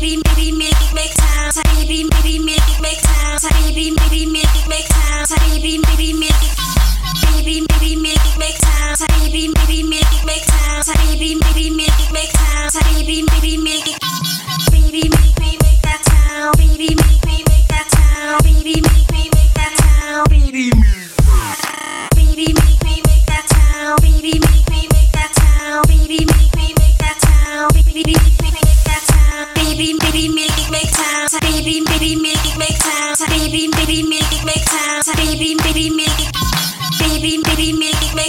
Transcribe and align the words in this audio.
Baby, 0.00 0.22
baby, 0.24 0.52
make 0.52 0.94
make 0.94 1.12
time 1.14 1.52
Baby, 1.76 2.08
baby, 2.08 2.38
make 2.38 2.80
make 2.80 3.02
time 3.02 3.38
Baby, 3.52 3.94
baby, 3.96 4.24
make 4.24 4.48
make 4.66 4.88
time 4.88 5.26
Baby, 5.28 5.76
baby, 5.84 6.12
make 6.14 6.32
maybe 7.28 7.66
maybe 7.68 7.96
make 7.96 8.38
make 8.38 8.58
time 8.60 8.96
Baby, 9.20 9.52
baby, 9.52 9.82
make 9.82 10.24
make 10.24 10.46
time 10.46 10.84
Baby, 11.04 11.38
baby, 11.40 11.68
make 11.68 12.12
make 12.12 12.32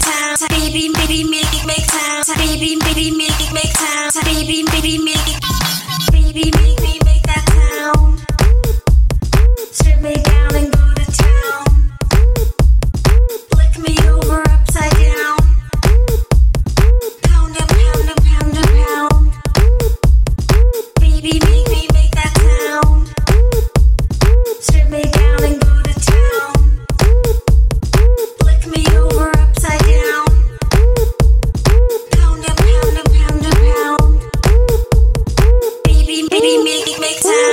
time, 0.00 0.36
baby, 0.50 0.90
baby, 0.94 1.24
make 1.24 1.54
it. 1.54 1.63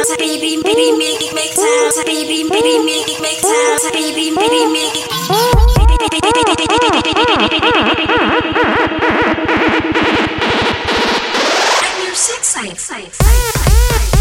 sounds, 0.04 0.18
baby, 0.18 0.62
baby, 0.64 0.98
make 0.98 1.22
it 1.22 1.34
make 1.36 1.52
make 1.54 1.54
make 3.22 3.40
sounds, 3.40 3.92
science, 12.44 12.82
science, 12.82 13.16
science. 13.16 14.21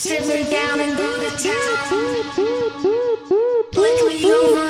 Sit 0.00 0.26
me 0.26 0.50
down 0.50 0.80
and 0.80 0.96
do 0.96 1.06
the 1.18 1.28
town, 1.36 1.76
Blink 3.70 4.24
over. 4.24 4.69